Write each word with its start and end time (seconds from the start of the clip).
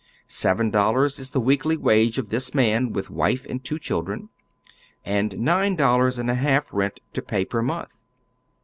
Seven 0.27 0.71
dollars 0.71 1.19
is 1.19 1.29
the 1.29 1.39
weekly 1.39 1.77
wage 1.77 2.17
of 2.17 2.29
this 2.29 2.55
man 2.55 2.91
with 2.91 3.11
wife 3.11 3.45
and 3.47 3.63
two 3.63 3.77
children, 3.77 4.29
and 5.05 5.37
nine 5.37 5.75
dollars 5.75 6.17
and 6.17 6.27
a 6.31 6.33
half 6.33 6.73
rent 6.73 6.99
to 7.13 7.21
pay 7.21 7.45
per 7.45 7.61
month. 7.61 7.99